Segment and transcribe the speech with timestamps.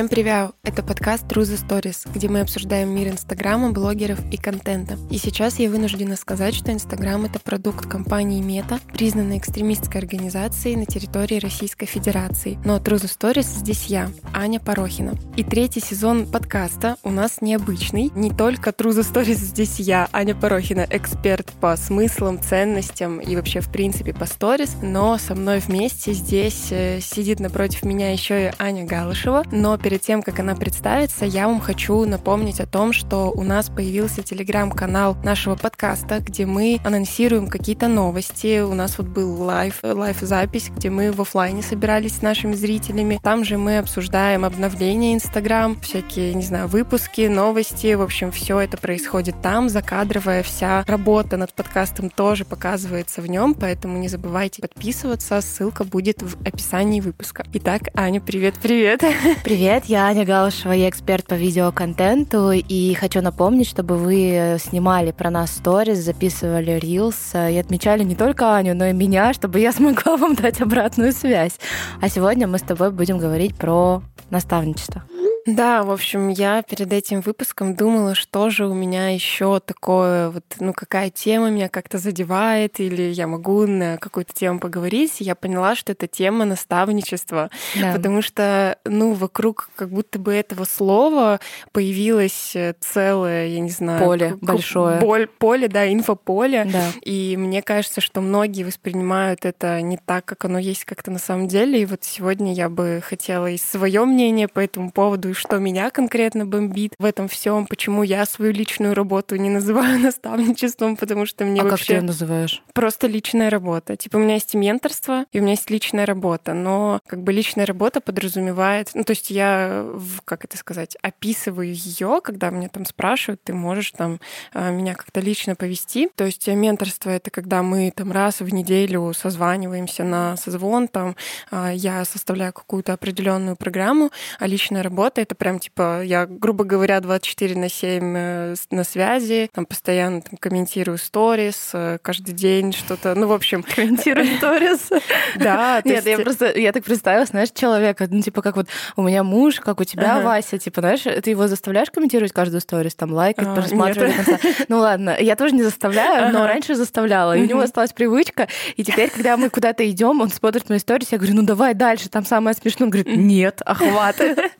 [0.00, 0.52] Всем привет!
[0.62, 4.96] Это подкаст True Stories, где мы обсуждаем мир Инстаграма, блогеров и контента.
[5.10, 10.86] И сейчас я вынуждена сказать, что Инстаграм— это продукт компании Мета, признанной экстремистской организацией на
[10.86, 12.58] территории Российской Федерации.
[12.64, 15.16] Но True Stories здесь я, Аня Порохина.
[15.36, 18.10] И третий сезон подкаста у нас необычный.
[18.14, 23.70] Не только True Stories здесь я, Аня Порохина, эксперт по смыслам, ценностям и вообще в
[23.70, 28.86] принципе по сторис, но со мной вместе здесь э, сидит напротив меня еще и Аня
[28.86, 33.42] Галышева, но перед тем, как она представится, я вам хочу напомнить о том, что у
[33.42, 38.60] нас появился телеграм-канал нашего подкаста, где мы анонсируем какие-то новости.
[38.60, 43.20] У нас вот был live, live-запись, где мы в офлайне собирались с нашими зрителями.
[43.22, 47.94] Там же мы обсуждаем обновления Инстаграм, всякие, не знаю, выпуски, новости.
[47.94, 49.68] В общем, все это происходит там.
[49.68, 55.40] Закадровая вся работа над подкастом тоже показывается в нем, поэтому не забывайте подписываться.
[55.40, 57.44] Ссылка будет в описании выпуска.
[57.52, 59.00] Итак, Аня, привет-привет.
[59.00, 65.12] Привет, Привет, я Аня Галышева, я эксперт по видеоконтенту, и хочу напомнить, чтобы вы снимали
[65.12, 69.72] про нас сторис, записывали рилс и отмечали не только Аню, но и меня, чтобы я
[69.80, 71.58] смогла вам дать обратную связь.
[72.00, 75.02] А сегодня мы с тобой будем говорить про наставничество.
[75.46, 80.44] Да, в общем, я перед этим выпуском думала, что же у меня еще такое, вот,
[80.60, 85.20] ну, какая тема меня как-то задевает, или я могу на какую-то тему поговорить.
[85.20, 87.92] И я поняла, что это тема наставничества, да.
[87.94, 91.40] потому что, ну, вокруг как будто бы этого слова
[91.72, 94.04] появилось э, целое, я не знаю...
[94.04, 94.98] Поле большое.
[94.98, 96.66] Боль, поле, да, инфополе.
[96.66, 96.84] Да.
[97.02, 101.48] И мне кажется, что многие воспринимают это не так, как оно есть как-то на самом
[101.48, 101.80] деле.
[101.80, 105.90] И вот сегодня я бы хотела и свое мнение по этому поводу и что меня
[105.90, 111.44] конкретно бомбит в этом всем, почему я свою личную работу не называю наставничеством, потому что
[111.44, 111.78] мне а вообще...
[111.78, 112.62] как ты ее называешь?
[112.72, 113.96] Просто личная работа.
[113.96, 117.66] Типа у меня есть менторство, и у меня есть личная работа, но как бы личная
[117.66, 118.90] работа подразумевает...
[118.94, 119.86] Ну, то есть я,
[120.24, 124.20] как это сказать, описываю ее, когда меня там спрашивают, ты можешь там
[124.52, 126.08] а, меня как-то лично повести.
[126.14, 131.16] То есть менторство— это когда мы там раз в неделю созваниваемся на созвон, там
[131.50, 137.00] а, я составляю какую-то определенную программу, а личная работа это прям типа, я, грубо говоря,
[137.00, 143.14] 24 на 7 э, на связи, там постоянно там, комментирую сторис, э, каждый день что-то,
[143.14, 143.62] ну, в общем...
[143.62, 144.90] Комментирую сторис?
[145.36, 145.80] Да.
[145.84, 149.60] Нет, я просто, я так представила, знаешь, человека, ну, типа, как вот у меня муж,
[149.60, 154.16] как у тебя, Вася, типа, знаешь, ты его заставляешь комментировать каждую сторис, там, лайкать, просматривать
[154.16, 154.48] до конца?
[154.68, 158.84] Ну, ладно, я тоже не заставляю, но раньше заставляла, и у него осталась привычка, и
[158.84, 162.24] теперь, когда мы куда-то идем, он смотрит мои сторис, я говорю, ну, давай дальше, там
[162.24, 162.86] самое смешное.
[162.86, 164.36] Он говорит, нет, охваты.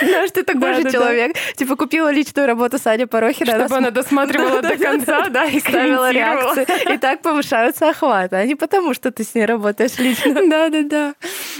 [0.00, 1.36] Знаешь, ты такой же человек.
[1.56, 3.58] Типа купила личную работу Саня Порохина.
[3.60, 6.66] Чтобы она досматривала до конца, да, и ставила реакции.
[6.94, 10.34] И так повышаются охваты, а не потому, что ты с ней работаешь лично.
[10.48, 11.14] Да-да-да.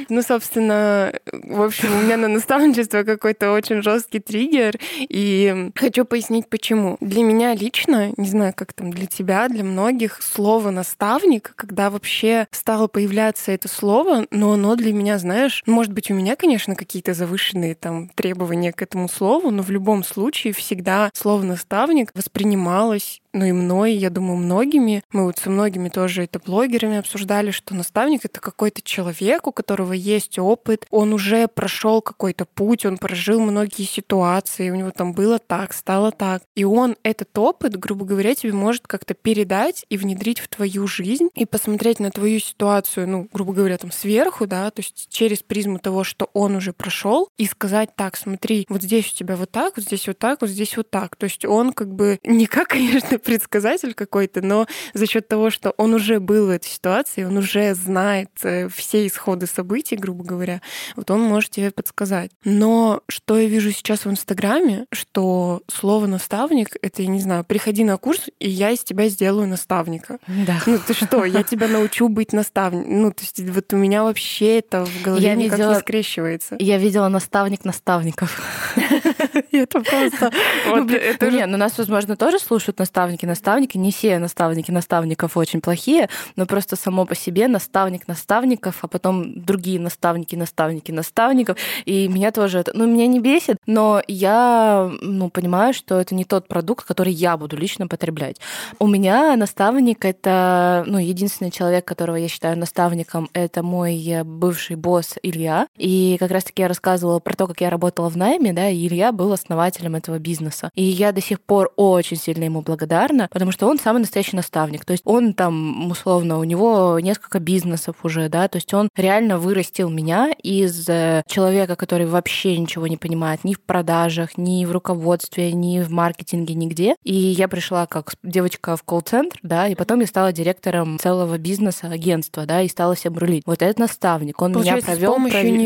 [0.09, 6.49] Ну, собственно, в общем, у меня на наставничество какой-то очень жесткий триггер, и хочу пояснить,
[6.49, 6.97] почему.
[7.01, 12.47] Для меня лично, не знаю, как там для тебя, для многих, слово «наставник», когда вообще
[12.51, 17.15] стало появляться это слово, но оно для меня, знаешь, может быть, у меня, конечно, какие-то
[17.15, 23.45] завышенные там требования к этому слову, но в любом случае всегда слово «наставник» воспринималось ну
[23.45, 28.25] и мной, я думаю, многими, мы вот со многими тоже это блогерами обсуждали, что наставник—
[28.25, 33.85] это какой-то человек, у которого есть опыт, он уже прошел какой-то путь, он прожил многие
[33.85, 36.43] ситуации, у него там было так, стало так.
[36.55, 41.29] И он этот опыт, грубо говоря, тебе может как-то передать и внедрить в твою жизнь,
[41.35, 45.79] и посмотреть на твою ситуацию, ну, грубо говоря, там сверху, да, то есть через призму
[45.79, 49.77] того, что он уже прошел, и сказать так, смотри, вот здесь у тебя вот так,
[49.77, 51.17] вот здесь вот так, вот здесь вот так.
[51.17, 55.75] То есть он как бы не как, конечно, предсказатель какой-то, но за счет того, что
[55.77, 60.63] он уже был в этой ситуации, он уже знает э, все исходы событий, грубо говоря,
[60.97, 62.31] вот он может тебе подсказать.
[62.45, 67.85] Но что я вижу сейчас в Инстаграме, что слово наставник это, я не знаю, приходи
[67.85, 70.19] на курс, и я из тебя сделаю наставника.
[70.27, 70.63] Да.
[70.65, 73.03] Ну ты что, я тебя научу быть наставником.
[73.03, 76.57] Ну, то есть вот у меня вообще это в голове я никак видела, не скрещивается.
[76.59, 78.41] Я видела наставник наставников.
[79.53, 80.33] Это просто...
[80.67, 80.85] Ну,
[81.31, 83.79] не, ну нас, возможно, тоже слушают наставники, наставники, наставники.
[83.79, 89.43] Не все наставники наставников очень плохие, но просто само по себе наставник наставников, а потом
[89.43, 91.57] другие наставники, наставники наставников.
[91.87, 96.25] И меня тоже это, ну, меня не бесит, но я, ну, понимаю, что это не
[96.25, 98.37] тот продукт, который я буду лично потреблять.
[98.79, 105.15] У меня наставник— это, ну, единственный человек, которого я считаю наставником, это мой бывший босс
[105.23, 105.67] Илья.
[105.79, 109.13] И как раз-таки я рассказывала про то, как я работала в найме, да, и Илья
[109.13, 110.71] был основателем этого бизнеса.
[110.75, 112.98] И я до сих пор очень сильно ему благодарна,
[113.31, 114.85] потому что он самый настоящий наставник.
[114.85, 119.39] То есть он там, условно, у него несколько бизнесов уже, да, то есть он реально
[119.39, 124.73] вырастил меня из э, человека, который вообще ничего не понимает ни в продажах, ни в
[124.73, 126.97] руководстве, ни в маркетинге, нигде.
[127.05, 131.89] И я пришла как девочка в колл-центр, да, и потом я стала директором целого бизнеса,
[131.89, 133.43] агентства, да, и стала всем рулить.
[133.47, 135.19] Вот этот наставник, он Получается, меня провел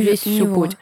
[0.02, 0.76] весь всю путь.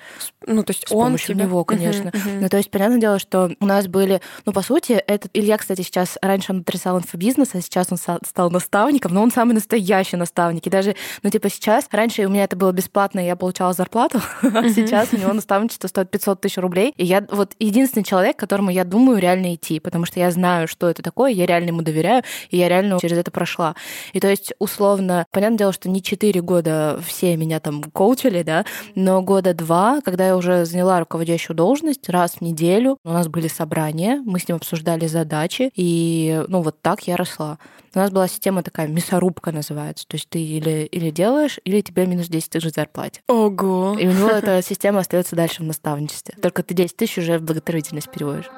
[0.47, 1.45] Ну, то есть с он помощью тебя...
[1.45, 2.09] него, конечно.
[2.09, 2.41] Uh-huh, uh-huh.
[2.41, 4.21] Ну, то есть, понятное дело, что у нас были...
[4.47, 6.19] Ну, по сути, этот Илья, кстати, сейчас...
[6.23, 10.67] Раньше он отрицал инфобизнес, а сейчас он стал наставником, но он самый настоящий наставник.
[10.67, 11.89] И даже, ну, типа, сейчас...
[11.91, 15.89] Раньше у меня это было бесплатно, и я получала зарплату, а сейчас у него наставничество
[15.89, 16.95] стоит 500 тысяч рублей.
[16.97, 20.69] И я вот единственный человек, к которому я думаю реально идти, потому что я знаю,
[20.69, 23.75] что это такое, я реально ему доверяю, и я реально через это прошла.
[24.13, 28.65] И то есть, условно, понятное дело, что не 4 года все меня там коучили, да,
[28.95, 33.49] но года два, когда я уже заняла руководящую должность, раз в неделю у нас были
[33.49, 37.59] собрания, мы с ним обсуждали задачи, и ну вот так я росла.
[37.95, 40.07] У нас была система такая, мясорубка называется.
[40.07, 43.21] То есть ты или, или делаешь, или тебе минус 10 тысяч зарплате.
[43.29, 43.97] Ого!
[43.99, 46.35] И у него эта система остается дальше в наставничестве.
[46.41, 48.51] Только ты 10 тысяч уже в благотворительность переводишь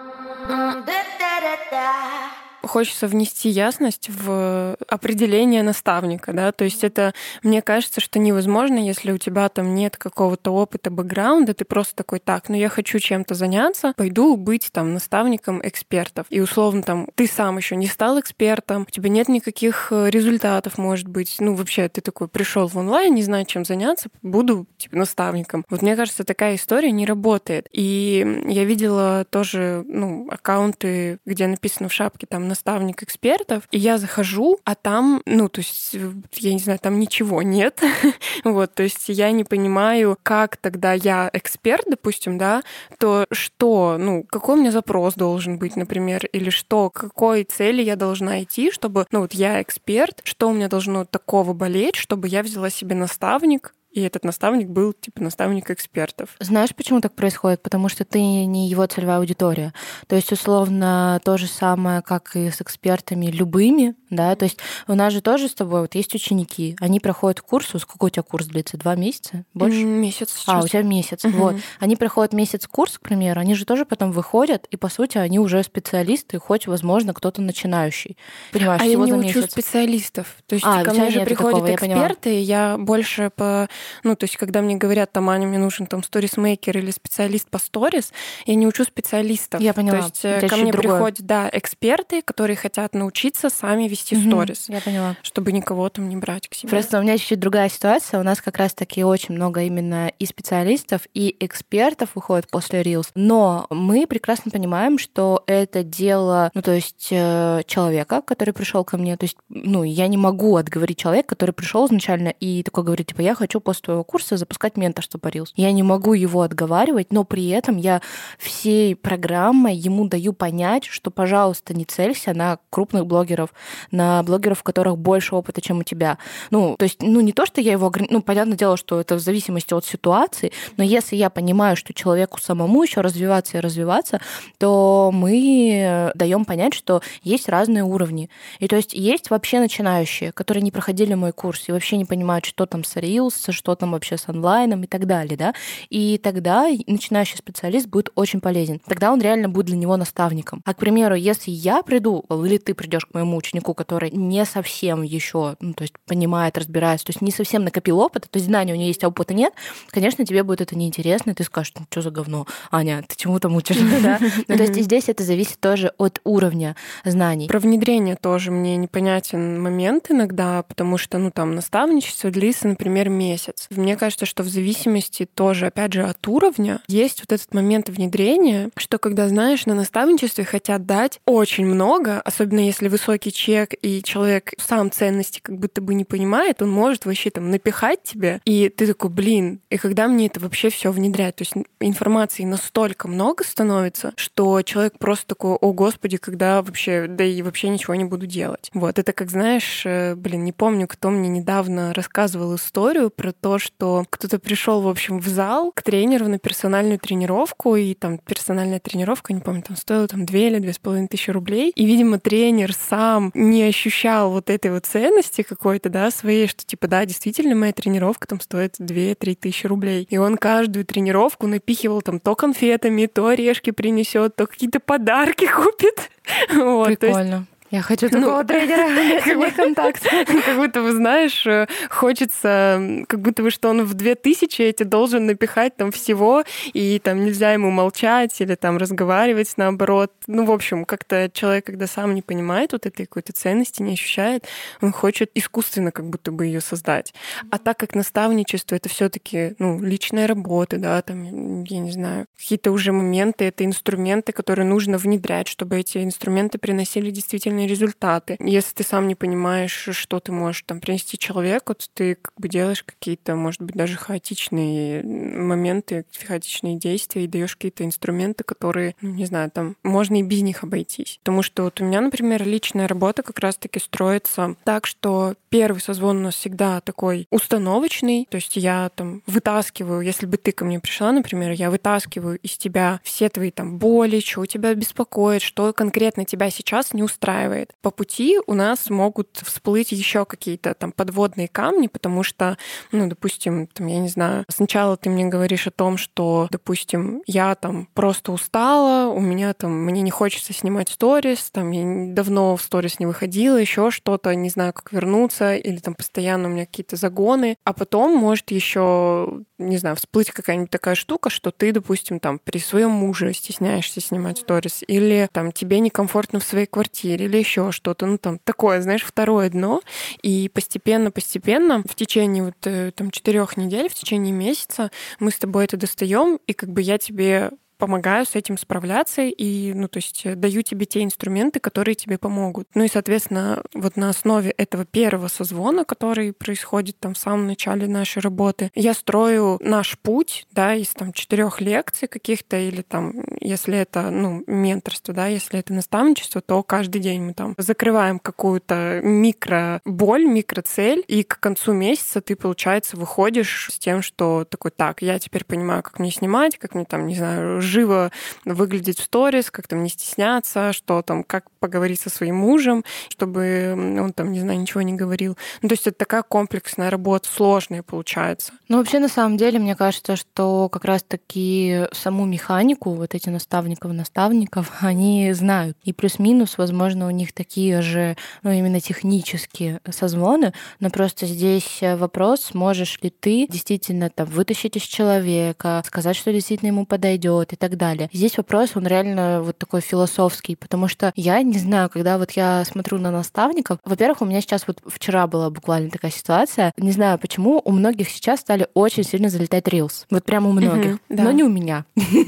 [2.62, 9.12] хочется внести ясность в определение наставника, да, то есть это, мне кажется, что невозможно, если
[9.12, 13.34] у тебя там нет какого-то опыта, бэкграунда, ты просто такой, так, ну я хочу чем-то
[13.34, 16.26] заняться, пойду быть там наставником экспертов.
[16.30, 20.78] И условно там ты сам еще не стал экспертом, у тебя нет никаких э, результатов,
[20.78, 24.96] может быть, ну вообще ты такой пришел в онлайн, не знаю, чем заняться, буду типа
[24.96, 25.64] наставником.
[25.68, 27.68] Вот мне кажется, такая история не работает.
[27.72, 33.96] И я видела тоже, ну, аккаунты, где написано в шапке там наставник экспертов, и я
[33.96, 35.96] захожу, а там, ну, то есть,
[36.34, 37.80] я не знаю, там ничего нет.
[38.44, 42.62] вот, то есть я не понимаю, как тогда я эксперт, допустим, да,
[42.98, 47.82] то что, ну, какой у меня запрос должен быть, например, или что, к какой цели
[47.82, 52.28] я должна идти, чтобы, ну, вот я эксперт, что у меня должно такого болеть, чтобы
[52.28, 56.30] я взяла себе наставник, и этот наставник был типа наставник экспертов.
[56.40, 57.62] Знаешь, почему так происходит?
[57.62, 59.72] Потому что ты не его целевая аудитория.
[60.06, 64.58] То есть, условно, то же самое, как и с экспертами любыми, да, то есть
[64.88, 68.22] у нас же тоже с тобой вот есть ученики, они проходят курс, сколько у тебя
[68.22, 68.76] курс длится?
[68.76, 69.44] Два месяца?
[69.54, 69.84] Больше?
[69.84, 70.48] Месяц сейчас.
[70.48, 71.36] А, у тебя месяц, угу.
[71.36, 71.56] вот.
[71.78, 75.38] Они проходят месяц курс, к примеру, они же тоже потом выходят, и, по сути, они
[75.38, 78.16] уже специалисты, хоть, возможно, кто-то начинающий.
[78.52, 79.52] Понимаешь, а я не учу месяц.
[79.52, 80.36] специалистов.
[80.46, 83.68] То есть а, ко мне же приходят такого, эксперты, я, я больше по
[84.04, 87.58] ну, то есть, когда мне говорят, там, Аня, мне нужен там сторисмейкер или специалист по
[87.58, 88.12] сторис,
[88.46, 89.60] я не учу специалистов.
[89.60, 89.98] Я поняла.
[89.98, 90.94] То есть, Это ко мне другое.
[90.94, 94.66] приходят, да, эксперты, которые хотят научиться сами вести угу, сторис.
[94.68, 95.16] Я поняла.
[95.22, 96.70] Чтобы никого там не брать к себе.
[96.70, 98.20] Просто у меня чуть-чуть другая ситуация.
[98.20, 103.08] У нас как раз-таки очень много именно и специалистов, и экспертов выходит после Reels.
[103.14, 108.96] Но мы прекрасно понимаем, что это дело, ну, то есть э, человека, который пришел ко
[108.96, 109.16] мне.
[109.16, 113.20] То есть, ну, я не могу отговорить человека, который пришел изначально и такой говорит, типа,
[113.20, 115.48] я хочу после твоего курса запускать менторство по Reels.
[115.56, 118.00] Я не могу его отговаривать, но при этом я
[118.38, 123.50] всей программой ему даю понять, что, пожалуйста, не целься на крупных блогеров,
[123.90, 126.18] на блогеров, у которых больше опыта, чем у тебя.
[126.50, 129.20] Ну, то есть, ну, не то, что я его ну, понятное дело, что это в
[129.20, 134.20] зависимости от ситуации, но если я понимаю, что человеку самому еще развиваться и развиваться,
[134.58, 138.30] то мы даем понять, что есть разные уровни.
[138.58, 142.44] И то есть есть вообще начинающие, которые не проходили мой курс и вообще не понимают,
[142.44, 143.32] что там с Reels,
[143.62, 145.54] что там вообще с онлайном и так далее, да,
[145.88, 148.80] и тогда начинающий специалист будет очень полезен.
[148.84, 150.62] Тогда он реально будет для него наставником.
[150.64, 155.02] А, к примеру, если я приду, или ты придешь к моему ученику, который не совсем
[155.02, 158.72] еще, ну, то есть понимает, разбирается, то есть не совсем накопил опыта, то есть знания
[158.72, 159.52] у него есть, а опыта нет,
[159.90, 163.38] конечно, тебе будет это неинтересно, и ты скажешь, ну, что за говно, Аня, ты чему
[163.38, 164.18] там учишь, да?
[164.48, 167.46] Ну, то есть здесь это зависит тоже от уровня знаний.
[167.46, 173.51] Про внедрение тоже мне непонятен момент иногда, потому что, ну, там, наставничество длится, например, месяц
[173.52, 173.68] месяц.
[173.70, 178.70] Мне кажется, что в зависимости тоже, опять же, от уровня, есть вот этот момент внедрения,
[178.76, 184.52] что когда, знаешь, на наставничестве хотят дать очень много, особенно если высокий чек, и человек
[184.58, 188.86] сам ценности как будто бы не понимает, он может вообще там напихать тебе, и ты
[188.86, 191.36] такой, блин, и когда мне это вообще все внедрять?
[191.36, 197.24] То есть информации настолько много становится, что человек просто такой, о, господи, когда вообще, да
[197.24, 198.70] и вообще ничего не буду делать.
[198.74, 203.58] Вот, это как, знаешь, э, блин, не помню, кто мне недавно рассказывал историю про то,
[203.58, 208.78] что кто-то пришел, в общем, в зал к тренеру на персональную тренировку, и там персональная
[208.78, 211.72] тренировка, не помню, там стоила там 2 или две с половиной тысячи рублей.
[211.74, 216.86] И, видимо, тренер сам не ощущал вот этой вот ценности какой-то, да, своей, что типа,
[216.86, 220.06] да, действительно, моя тренировка там стоит 2-3 тысячи рублей.
[220.08, 226.10] И он каждую тренировку напихивал там то конфетами, то орешки принесет, то какие-то подарки купит.
[226.54, 227.46] Вот, Прикольно.
[227.72, 230.02] Я хочу ну, такого ну, тренера, как бы контакт.
[230.44, 235.24] Как будто бы, знаешь, э, хочется, как будто бы, что он в 2000 эти должен
[235.24, 240.12] напихать там всего, и там нельзя ему молчать или там разговаривать наоборот.
[240.26, 244.44] Ну, в общем, как-то человек, когда сам не понимает вот этой какой-то ценности, не ощущает,
[244.82, 247.14] он хочет искусственно как будто бы ее создать.
[247.50, 252.26] А так как наставничество— это все таки ну, личная работа, да, там, я не знаю,
[252.36, 258.36] какие-то уже моменты, это инструменты, которые нужно внедрять, чтобы эти инструменты приносили действительно реальные результаты.
[258.40, 262.48] Если ты сам не понимаешь, что ты можешь там принести человеку, то ты как бы
[262.48, 269.10] делаешь какие-то, может быть, даже хаотичные моменты, хаотичные действия и даешь какие-то инструменты, которые, ну,
[269.10, 271.18] не знаю, там можно и без них обойтись.
[271.22, 276.18] Потому что вот у меня, например, личная работа как раз-таки строится так, что первый созвон
[276.18, 280.80] у нас всегда такой установочный, то есть я там вытаскиваю, если бы ты ко мне
[280.80, 286.24] пришла, например, я вытаскиваю из тебя все твои там боли, что тебя беспокоит, что конкретно
[286.24, 287.72] тебя сейчас не устраивает устраивает.
[287.82, 292.56] По пути у нас могут всплыть еще какие-то там подводные камни, потому что,
[292.90, 297.54] ну, допустим, там, я не знаю, сначала ты мне говоришь о том, что, допустим, я
[297.54, 302.62] там просто устала, у меня там, мне не хочется снимать сторис, там, я давно в
[302.62, 306.96] сторис не выходила, еще что-то, не знаю, как вернуться, или там постоянно у меня какие-то
[306.96, 312.38] загоны, а потом может еще, не знаю, всплыть какая-нибудь такая штука, что ты, допустим, там
[312.38, 317.72] при своем муже стесняешься снимать сторис, или там тебе некомфортно в своей квартире, или еще
[317.72, 319.82] что-то, ну там такое, знаешь, второе дно.
[320.22, 325.64] И постепенно-постепенно в течение вот э, там четырех недель, в течение месяца мы с тобой
[325.64, 327.50] это достаем, и как бы я тебе
[327.82, 332.16] помогаю с этим справляться и, ну, то есть э, даю тебе те инструменты, которые тебе
[332.16, 332.68] помогут.
[332.74, 337.88] Ну и, соответственно, вот на основе этого первого созвона, который происходит там в самом начале
[337.88, 343.76] нашей работы, я строю наш путь, да, из там четырех лекций каких-то или там, если
[343.78, 349.80] это, ну, менторство, да, если это наставничество, то каждый день мы там закрываем какую-то микро
[349.84, 355.18] боль, микроцель, и к концу месяца ты, получается, выходишь с тем, что такой, так, я
[355.18, 358.12] теперь понимаю, как мне снимать, как мне там, не знаю, живо
[358.44, 363.72] выглядеть в сторис, как там не стесняться, что там, как поговорить со своим мужем, чтобы
[363.74, 365.36] он там, не знаю, ничего не говорил.
[365.62, 368.52] Ну, то есть это такая комплексная работа, сложная получается.
[368.68, 373.92] Ну, вообще, на самом деле, мне кажется, что как раз-таки саму механику вот эти наставников
[373.92, 375.76] наставников, они знают.
[375.84, 382.54] И плюс-минус, возможно, у них такие же, ну, именно технические созвоны, но просто здесь вопрос,
[382.54, 387.76] можешь ли ты действительно там вытащить из человека, сказать, что действительно ему подойдет и так
[387.76, 388.08] далее.
[388.12, 392.64] Здесь вопрос, он реально вот такой философский, потому что я не знаю, когда вот я
[392.64, 397.18] смотрю на наставников, во-первых, у меня сейчас вот вчера была буквально такая ситуация, не знаю
[397.18, 400.06] почему, у многих сейчас стали очень сильно залетать рилс.
[400.10, 401.84] Вот прямо у многих, но не у меня.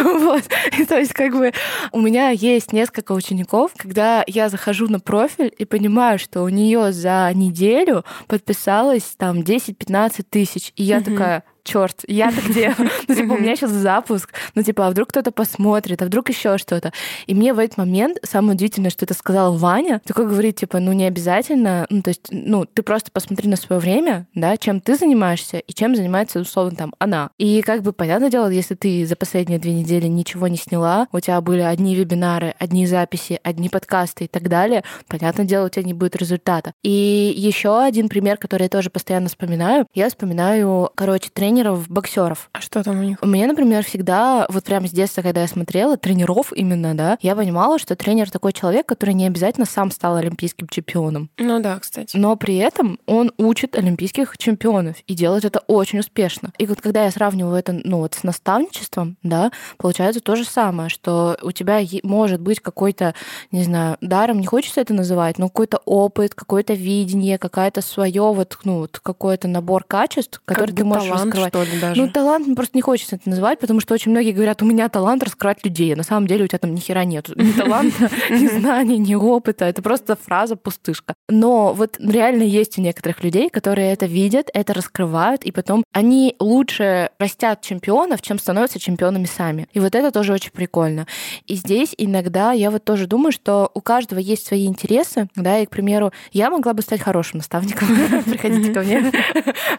[0.00, 0.44] Вот.
[0.88, 1.52] То есть как бы
[1.92, 6.92] у меня есть несколько учеников, когда я захожу на профиль и понимаю, что у нее
[6.92, 12.74] за неделю подписалось там 10-15 тысяч, и я такая, черт, я-то где?
[13.08, 16.58] Ну, типа, у меня сейчас запуск, ну, типа, а вдруг кто-то посмотрит, а вдруг еще
[16.58, 16.92] что-то.
[17.26, 20.92] И мне в этот момент самое удивительное, что это сказала Ваня, такой говорит, типа, ну,
[20.92, 24.96] не обязательно, ну, то есть, ну, ты просто посмотри на свое время, да, чем ты
[24.96, 27.30] занимаешься и чем занимается, условно, там, она.
[27.38, 31.20] И как бы, понятное дело, если ты за последние две недели ничего не сняла, у
[31.20, 35.84] тебя были одни вебинары, одни записи, одни подкасты и так далее, понятное дело, у тебя
[35.84, 36.72] не будет результата.
[36.82, 42.48] И еще один пример, который я тоже постоянно вспоминаю, я вспоминаю, короче, тренинг тренеров, боксеров.
[42.52, 43.20] А что там у них?
[43.22, 47.80] Меня, например, всегда, вот прямо с детства, когда я смотрела тренеров именно, да, я понимала,
[47.80, 51.28] что тренер такой человек, который не обязательно сам стал олимпийским чемпионом.
[51.38, 52.16] Ну да, кстати.
[52.16, 56.52] Но при этом он учит олимпийских чемпионов и делает это очень успешно.
[56.56, 60.88] И вот когда я сравниваю это, ну вот с наставничеством, да, получается то же самое,
[60.88, 63.14] что у тебя может быть какой-то,
[63.50, 68.56] не знаю, даром не хочется это называть, но какой-то опыт, какое-то видение, какая-то свое вот,
[68.62, 72.00] ну вот какой-то набор качеств, который как ты можешь талант, что ли, даже?
[72.00, 75.22] Ну, талант просто не хочется это называть, потому что очень многие говорят, у меня талант
[75.22, 75.94] раскрывать людей.
[75.94, 77.28] На самом деле у тебя там ни хера нет.
[77.36, 79.64] Ни таланта, ни знаний, ни опыта.
[79.64, 81.14] Это просто фраза пустышка.
[81.28, 86.36] Но вот реально есть у некоторых людей, которые это видят, это раскрывают, и потом они
[86.38, 89.68] лучше растят чемпионов, чем становятся чемпионами сами.
[89.72, 91.06] И вот это тоже очень прикольно.
[91.46, 95.66] И здесь иногда я вот тоже думаю, что у каждого есть свои интересы, да, и,
[95.66, 97.88] к примеру, я могла бы стать хорошим наставником.
[98.24, 99.12] Приходите ко мне.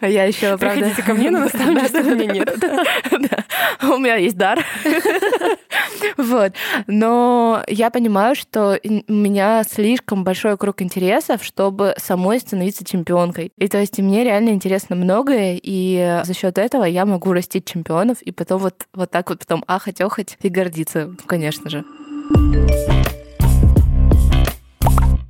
[0.01, 0.79] Я еще, правда...
[0.79, 2.55] Приходите ко мне, но наставничества у меня нет.
[3.83, 4.63] У меня есть дар.
[6.17, 6.53] Вот.
[6.87, 13.51] Но я понимаю, что у меня слишком большой круг интересов, чтобы самой становиться чемпионкой.
[13.57, 18.21] И то есть мне реально интересно многое, и за счет этого я могу растить чемпионов,
[18.21, 21.83] и потом вот, вот так вот потом ахать-охать и гордиться, конечно же.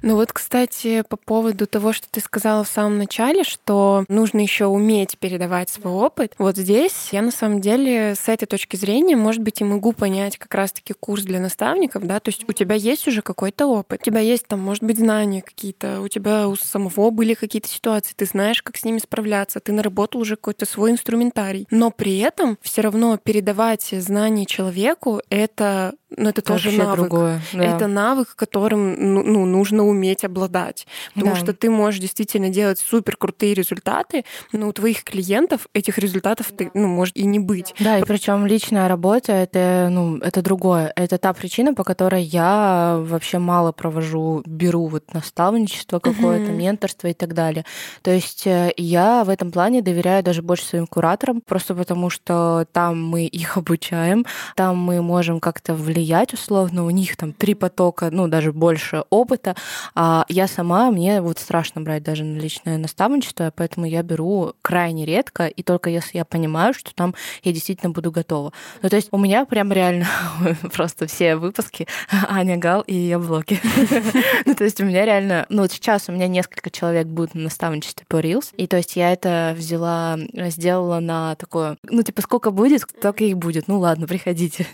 [0.01, 4.65] Ну вот, кстати, по поводу того, что ты сказала в самом начале, что нужно еще
[4.65, 6.33] уметь передавать свой опыт.
[6.39, 10.37] Вот здесь я на самом деле с этой точки зрения, может быть, и могу понять
[10.37, 14.03] как раз-таки курс для наставников, да, то есть у тебя есть уже какой-то опыт, у
[14.03, 18.25] тебя есть там, может быть, знания какие-то, у тебя у самого были какие-то ситуации, ты
[18.25, 22.81] знаешь, как с ними справляться, ты наработал уже какой-то свой инструментарий, но при этом все
[22.81, 26.97] равно передавать знания человеку это ну, это тоже Вообще навык.
[26.97, 27.63] Другое, да.
[27.63, 30.85] Это навык, которым ну, ну, нужно уметь обладать.
[31.13, 31.39] Потому да.
[31.39, 36.69] что ты можешь действительно делать супер крутые результаты, но у твоих клиентов этих результатов ты,
[36.73, 37.73] ну, может и не быть.
[37.79, 40.91] Да, и причем личная работа это, ну, это другое.
[40.97, 46.59] Это та причина, по которой я вообще мало провожу, беру вот наставничество какое-то, угу.
[46.59, 47.65] менторство и так далее.
[48.01, 52.67] То есть э, я в этом плане доверяю даже больше своим кураторам, просто потому что
[52.73, 54.25] там мы их обучаем,
[54.57, 59.03] там мы можем как-то влиять влиять условно, у них там три потока, ну, даже больше
[59.11, 59.55] опыта,
[59.93, 65.05] а я сама, мне вот страшно брать даже на личное наставничество, поэтому я беру крайне
[65.05, 68.51] редко, и только если я понимаю, что там я действительно буду готова.
[68.81, 70.07] Ну, то есть у меня прям реально
[70.73, 71.87] просто все выпуски
[72.29, 73.59] Аня Гал и ее блоги.
[74.45, 77.41] Ну, то есть у меня реально, ну, вот сейчас у меня несколько человек будет на
[77.41, 82.51] наставничестве по Reels, и то есть я это взяла, сделала на такое, ну, типа, сколько
[82.51, 83.67] будет, только их будет.
[83.67, 84.65] Ну, ладно, приходите,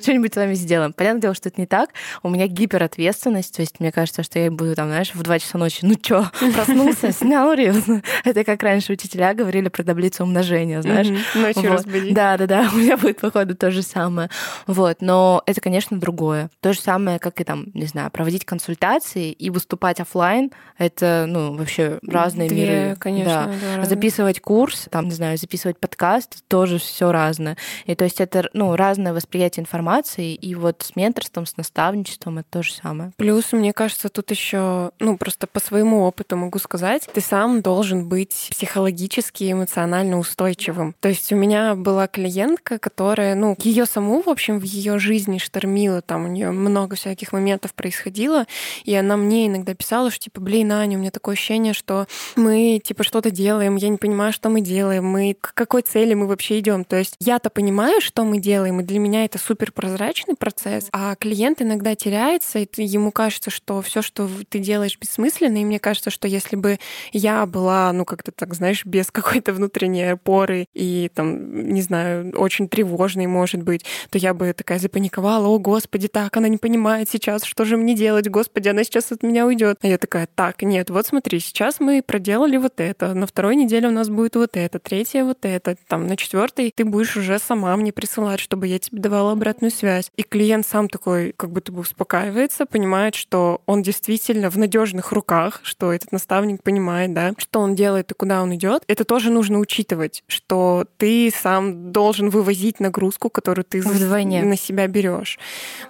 [0.00, 0.92] что-нибудь с вами сделаем сделаем.
[0.92, 1.90] Понятное дело, что это не так.
[2.22, 5.58] У меня гиперответственность, то есть мне кажется, что я буду там, знаешь, в 2 часа
[5.58, 7.86] ночи, ну чё, проснулся, снял рилс.
[8.22, 11.08] Это как раньше учителя говорили про таблицу умножения, знаешь.
[11.34, 12.14] Ночью разбудить.
[12.14, 14.30] Да, да, да, у меня будет, походу, то же самое.
[14.68, 16.50] Вот, но это, конечно, другое.
[16.60, 20.52] То же самое, как и там, не знаю, проводить консультации и выступать офлайн.
[20.78, 22.96] Это, ну, вообще разные Две, миры.
[22.96, 23.84] конечно, да.
[23.86, 27.56] Записывать курс, там, не знаю, записывать подкаст, тоже все разное.
[27.86, 32.48] И то есть это, ну, разное восприятие информации, и вот с менторством, с наставничеством это
[32.50, 33.12] то же самое.
[33.16, 38.08] Плюс, мне кажется, тут еще, ну, просто по своему опыту могу сказать, ты сам должен
[38.08, 40.94] быть психологически и эмоционально устойчивым.
[41.00, 45.38] То есть у меня была клиентка, которая, ну, ее саму, в общем, в ее жизни
[45.38, 48.46] штормила, там у нее много всяких моментов происходило,
[48.84, 52.80] и она мне иногда писала, что типа, блин, Аня, у меня такое ощущение, что мы
[52.82, 56.58] типа что-то делаем, я не понимаю, что мы делаем, мы к какой цели мы вообще
[56.60, 56.84] идем.
[56.84, 61.14] То есть я-то понимаю, что мы делаем, и для меня это супер прозрачный процесс, а
[61.14, 66.10] клиент иногда теряется, и ему кажется, что все, что ты делаешь, бессмысленно, и мне кажется,
[66.10, 66.78] что если бы
[67.12, 72.68] я была, ну, как-то так, знаешь, без какой-то внутренней опоры и, там, не знаю, очень
[72.68, 77.44] тревожной, может быть, то я бы такая запаниковала, о, господи, так, она не понимает сейчас,
[77.44, 79.78] что же мне делать, господи, она сейчас от меня уйдет.
[79.82, 83.88] А я такая, так, нет, вот смотри, сейчас мы проделали вот это, на второй неделе
[83.88, 87.76] у нас будет вот это, третье вот это, там, на четвертой ты будешь уже сама
[87.76, 90.10] мне присылать, чтобы я тебе давала обратную связь.
[90.16, 95.60] И клиент сам такой как будто бы успокаивается, понимает, что он действительно в надежных руках,
[95.62, 98.84] что этот наставник понимает, да, что он делает и куда он идет.
[98.86, 104.42] Это тоже нужно учитывать, что ты сам должен вывозить нагрузку, которую ты Вдвойне.
[104.42, 105.38] на себя берешь.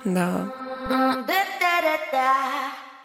[0.05, 0.53] Да.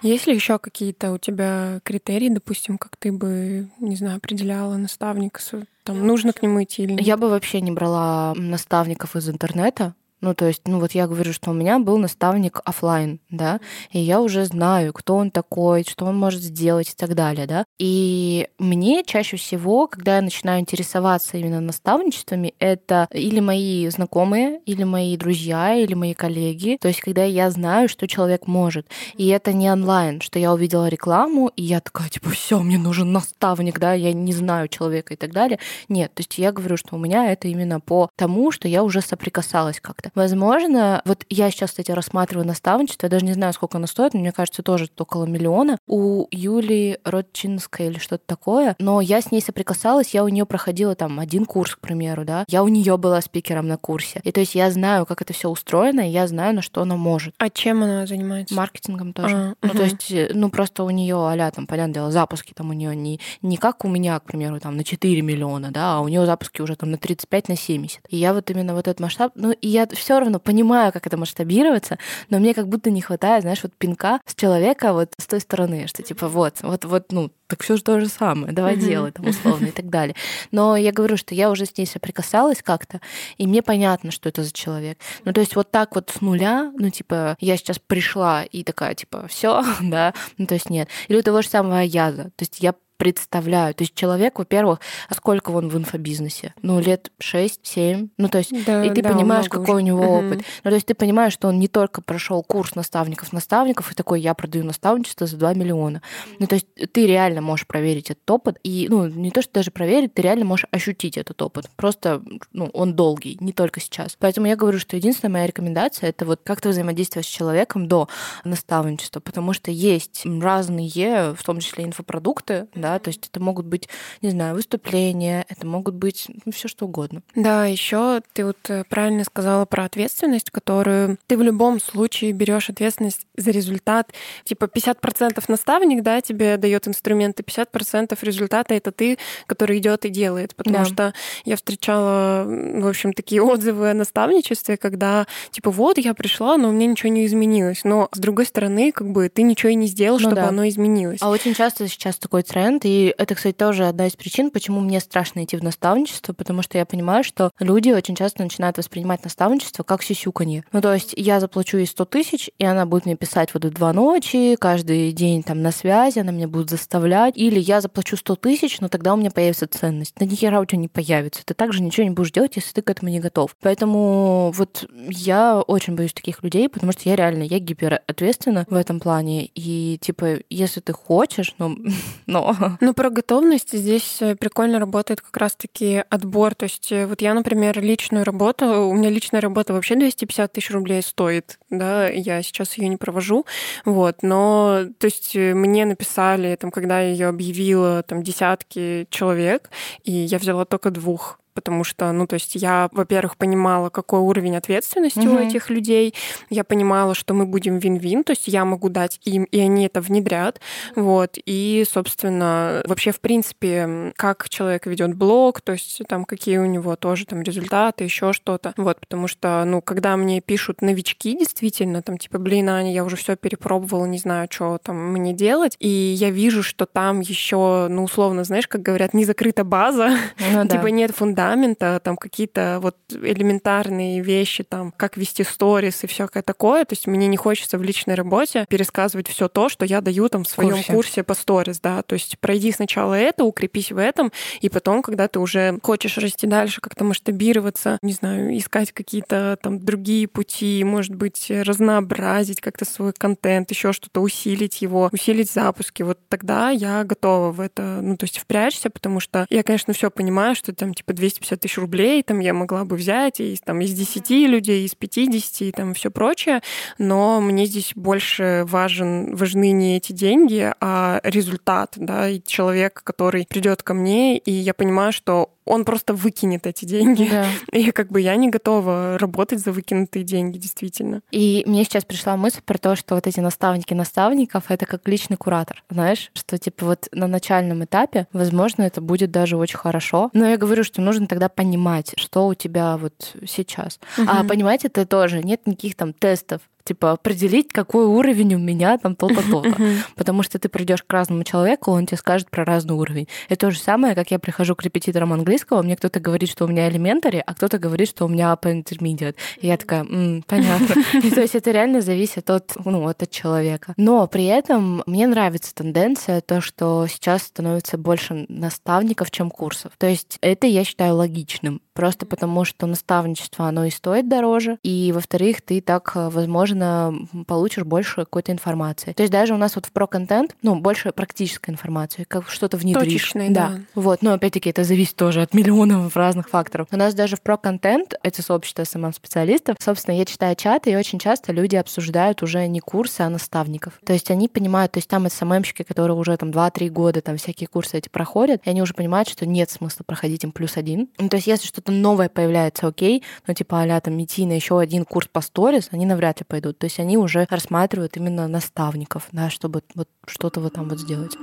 [0.01, 5.41] Есть ли еще какие-то у тебя критерии, допустим, как ты бы, не знаю, определяла наставника?
[5.83, 7.01] Там нужно к нему идти или нет?
[7.01, 11.33] Я бы вообще не брала наставников из интернета, ну, то есть, ну вот я говорю,
[11.33, 13.59] что у меня был наставник офлайн, да,
[13.91, 17.63] и я уже знаю, кто он такой, что он может сделать и так далее, да.
[17.77, 24.83] И мне чаще всего, когда я начинаю интересоваться именно наставничествами, это или мои знакомые, или
[24.83, 26.79] мои друзья, или мои коллеги.
[26.81, 28.87] То есть, когда я знаю, что человек может.
[29.13, 33.11] И это не онлайн, что я увидела рекламу, и я такая, типа, все, мне нужен
[33.11, 35.59] наставник, да, я не знаю человека и так далее.
[35.87, 39.01] Нет, то есть я говорю, что у меня это именно по тому, что я уже
[39.01, 40.09] соприкасалась как-то.
[40.15, 44.21] Возможно, вот я сейчас, кстати, рассматриваю наставничество, я даже не знаю, сколько оно стоит, но
[44.21, 45.77] мне кажется, тоже около миллиона.
[45.87, 50.95] У Юлии Родчинской или что-то такое, но я с ней соприкасалась, я у нее проходила
[50.95, 54.21] там один курс, к примеру, да, я у нее была спикером на курсе.
[54.23, 56.95] И то есть я знаю, как это все устроено, и я знаю, на что она
[56.95, 57.33] может.
[57.37, 58.55] А чем она занимается?
[58.55, 59.35] Маркетингом тоже.
[59.35, 59.77] А, ну, угу.
[59.77, 62.95] то есть, э, ну, просто у нее, аля, там, понятное дело, запуски там у нее
[62.95, 66.25] не, не как у меня, к примеру, там, на 4 миллиона, да, а у нее
[66.25, 68.01] запуски уже там на 35, на 70.
[68.09, 71.17] И я вот именно вот этот масштаб, ну, и я все равно понимаю, как это
[71.17, 71.97] масштабироваться,
[72.29, 75.87] но мне как будто не хватает, знаешь, вот пинка с человека вот с той стороны,
[75.87, 78.85] что типа вот, вот, вот, ну, так все же то же самое, давай mm-hmm.
[78.85, 80.15] делай, там, условно, и так далее.
[80.51, 83.01] Но я говорю, что я уже с ней соприкасалась как-то,
[83.37, 84.97] и мне понятно, что это за человек.
[85.25, 88.95] Ну, то есть вот так вот с нуля, ну, типа, я сейчас пришла и такая,
[88.95, 90.89] типа, все, да, ну, то есть нет.
[91.07, 92.25] Или у того же самого Яза.
[92.35, 93.73] То есть я представляю.
[93.73, 94.79] То есть человек, во-первых,
[95.09, 96.53] а сколько он в инфобизнесе?
[96.61, 98.09] Ну, лет 6-7.
[98.17, 99.75] Ну, то есть, да, и ты да, понимаешь, какой уже.
[99.75, 100.27] у него угу.
[100.27, 100.45] опыт.
[100.63, 104.21] Ну, то есть ты понимаешь, что он не только прошел курс наставников наставников, и такой,
[104.21, 106.01] я продаю наставничество за 2 миллиона.
[106.39, 109.71] Ну, то есть ты реально можешь проверить этот опыт, и, ну, не то, что даже
[109.71, 111.69] проверить, ты реально можешь ощутить этот опыт.
[111.75, 112.21] Просто,
[112.53, 114.15] ну, он долгий, не только сейчас.
[114.19, 118.07] Поэтому я говорю, что единственная моя рекомендация— это вот как-то взаимодействовать с человеком до
[118.43, 123.89] наставничества, потому что есть разные, в том числе инфопродукты, да, то есть это могут быть,
[124.21, 127.23] не знаю, выступления, это могут быть ну, все что угодно.
[127.33, 132.69] Да, еще ты вот э, правильно сказала про ответственность, которую ты в любом случае берешь
[132.69, 134.13] ответственность за результат.
[134.43, 139.17] Типа 50% наставник, да, тебе дает инструменты, 50% результата это ты,
[139.47, 140.55] который идет и делает.
[140.55, 140.85] Потому да.
[140.85, 146.69] что я встречала, в общем, такие отзывы о наставничестве, когда типа вот я пришла, но
[146.69, 147.83] у меня ничего не изменилось.
[147.83, 150.49] Но с другой стороны, как бы ты ничего и не сделал, ну, чтобы да.
[150.49, 151.19] оно изменилось.
[151.21, 152.85] А очень часто сейчас такой тренд, момент.
[152.85, 156.77] И это, кстати, тоже одна из причин, почему мне страшно идти в наставничество, потому что
[156.77, 160.63] я понимаю, что люди очень часто начинают воспринимать наставничество как сисюканье.
[160.71, 163.69] Ну, то есть я заплачу ей 100 тысяч, и она будет мне писать вот в
[163.71, 167.37] два ночи, каждый день там на связи, она меня будет заставлять.
[167.37, 170.15] Или я заплачу 100 тысяч, но тогда у меня появится ценность.
[170.17, 171.41] Да ни хера у тебя не появится.
[171.45, 173.55] Ты также ничего не будешь делать, если ты к этому не готов.
[173.61, 178.99] Поэтому вот я очень боюсь таких людей, потому что я реально, я гиперответственна в этом
[178.99, 179.49] плане.
[179.55, 181.77] И типа, если ты хочешь, ну,
[182.25, 186.55] но ну, про готовность здесь э, прикольно работает как раз-таки отбор.
[186.55, 190.71] То есть э, вот я, например, личную работу, у меня личная работа вообще 250 тысяч
[190.71, 193.45] рублей стоит, да, я сейчас ее не провожу,
[193.83, 199.69] вот, но, то есть э, мне написали, там, когда я ее объявила, там, десятки человек,
[200.03, 204.57] и я взяла только двух потому что, ну, то есть я, во-первых, понимала, какой уровень
[204.57, 205.37] ответственности угу.
[205.37, 206.13] у этих людей,
[206.49, 210.01] я понимала, что мы будем вин-вин, то есть я могу дать им, и они это
[210.01, 210.59] внедрят,
[210.95, 216.65] вот, и, собственно, вообще, в принципе, как человек ведет блог, то есть там какие у
[216.65, 222.01] него тоже там результаты, еще что-то, вот, потому что, ну, когда мне пишут новички, действительно,
[222.01, 225.87] там, типа, блин, Аня, я уже все перепробовала, не знаю, что там мне делать, и
[225.87, 230.17] я вижу, что там еще, ну, условно, знаешь, как говорят, не закрыта база,
[230.51, 236.07] ну, типа, нет фундамента, фундамента, там какие-то вот элементарные вещи, там, как вести сторис и
[236.07, 236.85] всякое такое.
[236.85, 240.43] То есть мне не хочется в личной работе пересказывать все то, что я даю там
[240.43, 240.93] в своем курсе.
[240.93, 242.01] курсе по сторис, да.
[242.01, 244.31] То есть пройди сначала это, укрепись в этом,
[244.61, 249.79] и потом, когда ты уже хочешь расти дальше, как-то масштабироваться, не знаю, искать какие-то там
[249.79, 256.19] другие пути, может быть, разнообразить как-то свой контент, еще что-то усилить его, усилить запуски, вот
[256.29, 260.55] тогда я готова в это, ну, то есть впрячься, потому что я, конечно, все понимаю,
[260.55, 263.93] что там типа 200 250 тысяч рублей там я могла бы взять из, там, из
[263.93, 266.61] 10 людей, из 50 и там все прочее,
[266.97, 273.45] но мне здесь больше важен, важны не эти деньги, а результат, да, и человек, который
[273.47, 277.27] придет ко мне, и я понимаю, что он просто выкинет эти деньги.
[277.29, 277.45] Да.
[277.77, 281.21] И как бы я не готова работать за выкинутые деньги, действительно.
[281.31, 285.37] И мне сейчас пришла мысль про то, что вот эти наставники наставников— это как личный
[285.37, 290.29] куратор, знаешь, что типа вот на начальном этапе, возможно, это будет даже очень хорошо.
[290.33, 293.99] Но я говорю, что нужно тогда понимать, что у тебя вот сейчас.
[294.17, 294.27] Угу.
[294.29, 299.15] А понимать это тоже нет никаких там тестов, типа определить, какой уровень у меня там
[299.15, 299.75] то-то, то-то.
[300.15, 303.27] Потому что ты придешь к разному человеку, он тебе скажет про разный уровень.
[303.49, 306.67] Это то же самое, как я прихожу к репетиторам английского, мне кто-то говорит, что у
[306.67, 309.35] меня элементари, а кто-то говорит, что у меня upper intermediate.
[309.59, 311.01] И я такая, М, понятно.
[311.13, 313.93] И то есть это реально зависит от, ну, от человека.
[313.97, 319.93] Но при этом мне нравится тенденция, то, что сейчас становится больше наставников, чем курсов.
[319.97, 321.81] То есть это я считаю логичным.
[321.95, 327.13] Просто потому что наставничество, оно и стоит дороже, и, во-вторых, ты так, э, возможно,
[327.47, 329.13] получишь больше какой-то информации.
[329.13, 333.05] То есть даже у нас вот в про-контент, ну, больше практической информации, как что-то внедрить.
[333.05, 333.69] Точечной, да.
[333.69, 333.79] да.
[333.95, 336.87] Вот, но опять-таки это зависит тоже от миллионов разных факторов.
[336.91, 341.53] У нас даже в про-контент, это сообщество СММ-специалистов, собственно, я читаю чаты, и очень часто
[341.53, 343.93] люди обсуждают уже не курсы, а наставников.
[344.05, 347.67] То есть они понимают, то есть там СММщики, которые уже там 2-3 года там всякие
[347.67, 351.07] курсы эти проходят, и они уже понимают, что нет смысла проходить им плюс один.
[351.17, 354.79] Ну, то есть если что-то новое появляется, окей, ну, типа а там идти на еще
[354.79, 356.79] один курс по сторис, они навряд ли пойдут.
[356.79, 361.37] То есть они уже рассматривают именно наставников, да, чтобы вот что-то вот там вот сделать.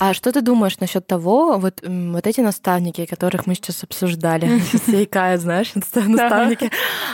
[0.00, 5.04] А что ты думаешь насчет того, вот, вот эти наставники, которых мы сейчас обсуждали, все
[5.04, 6.70] икают, знаешь, наставники,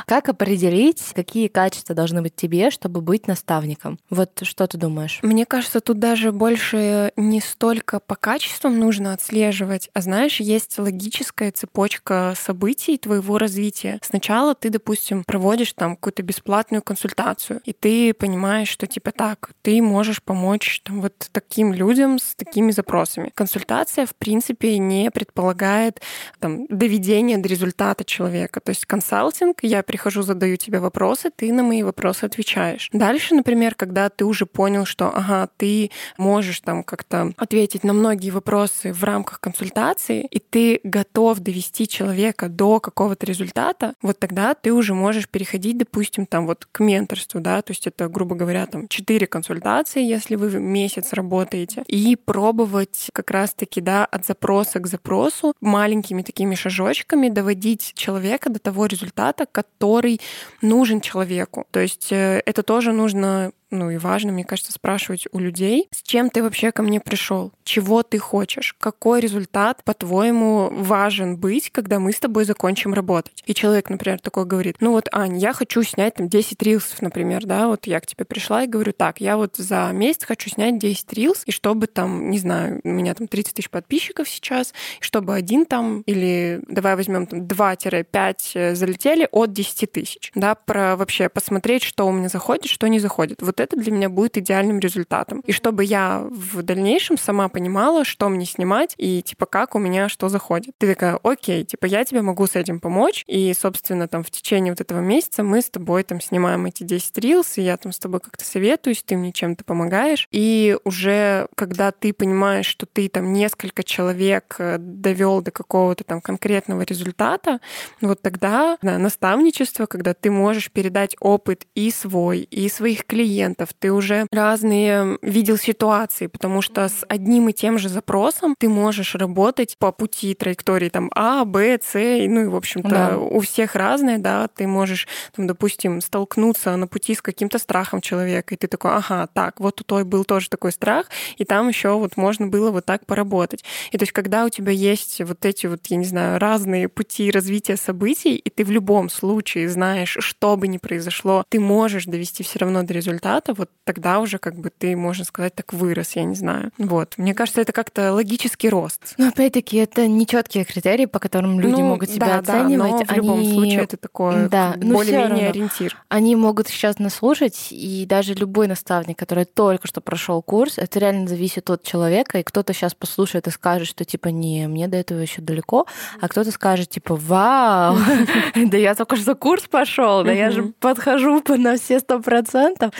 [0.06, 3.98] как определить, какие качества должны быть тебе, чтобы быть наставником?
[4.08, 5.18] Вот что ты думаешь?
[5.22, 11.50] Мне кажется, тут даже больше не столько по качествам нужно отслеживать, а знаешь, есть логическая
[11.50, 13.98] цепочка событий твоего развития.
[14.00, 19.82] Сначала ты, допустим, проводишь там какую-то бесплатную консультацию, и ты понимаешь, что типа так, ты
[19.82, 23.32] можешь помочь там вот таким людям с такими запросами.
[23.34, 26.00] Консультация, в принципе, не предполагает
[26.38, 28.60] там, доведение до результата человека.
[28.60, 32.88] То есть консалтинг, я прихожу, задаю тебе вопросы, ты на мои вопросы отвечаешь.
[32.92, 38.30] Дальше, например, когда ты уже понял, что ага, ты можешь там как-то ответить на многие
[38.30, 44.72] вопросы в рамках консультации, и ты готов довести человека до какого-то результата, вот тогда ты
[44.72, 48.88] уже можешь переходить, допустим, там вот к менторству, да, то есть это, грубо говоря, там
[48.88, 54.86] четыре консультации, если вы месяц работаете, и пробовать пробовать как раз-таки, да, от запроса к
[54.86, 60.20] запросу маленькими такими шажочками доводить человека до того результата, который
[60.62, 61.66] нужен человеку.
[61.70, 66.02] То есть э, это тоже нужно ну и важно, мне кажется, спрашивать у людей, с
[66.02, 71.98] чем ты вообще ко мне пришел, чего ты хочешь, какой результат, по-твоему, важен быть, когда
[71.98, 73.42] мы с тобой закончим работать.
[73.46, 77.44] И человек, например, такой говорит, ну вот, Ань, я хочу снять там 10 рилсов, например,
[77.44, 80.78] да, вот я к тебе пришла и говорю, так, я вот за месяц хочу снять
[80.78, 85.02] 10 рилс, и чтобы там, не знаю, у меня там 30 тысяч подписчиков сейчас, и
[85.02, 90.96] чтобы один там, или давай возьмем там 2-5 э, залетели от 10 тысяч, да, про
[90.96, 93.42] вообще посмотреть, что у меня заходит, что не заходит.
[93.42, 95.40] Вот это для меня будет идеальным результатом.
[95.40, 100.08] И чтобы я в дальнейшем сама понимала, что мне снимать и типа как у меня
[100.08, 100.74] что заходит.
[100.78, 103.24] Ты такая, окей, типа я тебе могу с этим помочь.
[103.26, 107.18] И, собственно, там в течение вот этого месяца мы с тобой там снимаем эти 10
[107.18, 110.28] рилс, и я там с тобой как-то советуюсь, ты мне чем-то помогаешь.
[110.30, 116.20] И уже когда ты понимаешь, что ты там несколько человек э, довел до какого-то там
[116.20, 117.60] конкретного результата,
[118.00, 123.70] вот тогда да, наставничество, когда ты можешь передать опыт и свой, и своих клиентов, клиентов,
[123.78, 129.14] ты уже разные видел ситуации, потому что с одним и тем же запросом ты можешь
[129.14, 133.18] работать по пути траектории там А, Б, С, ну и, в общем-то, да.
[133.18, 138.54] у всех разные, да, ты можешь, там, допустим, столкнуться на пути с каким-то страхом человека,
[138.54, 141.06] и ты такой, ага, так, вот у той был тоже такой страх,
[141.36, 143.64] и там еще вот можно было вот так поработать.
[143.92, 147.30] И то есть, когда у тебя есть вот эти вот, я не знаю, разные пути
[147.30, 152.42] развития событий, и ты в любом случае знаешь, что бы ни произошло, ты можешь довести
[152.42, 156.12] все равно до результата, результата, вот тогда уже как бы ты, можно сказать, так вырос,
[156.12, 156.70] я не знаю.
[156.78, 157.14] Вот.
[157.16, 159.14] Мне кажется, это как-то логический рост.
[159.18, 162.90] Но опять-таки, это нечеткие критерии, по которым люди ну, могут себя да, оценивать.
[162.90, 163.16] Да, но в Они...
[163.16, 165.96] любом случае это такое да, более-менее ориентир.
[166.08, 170.98] Они могут сейчас нас слушать, и даже любой наставник, который только что прошел курс, это
[170.98, 174.96] реально зависит от человека, и кто-то сейчас послушает и скажет, что типа не, мне до
[174.96, 175.86] этого еще далеко,
[176.20, 177.96] а кто-то скажет типа вау,
[178.54, 182.92] да я только что курс пошел, да я же подхожу на все сто процентов.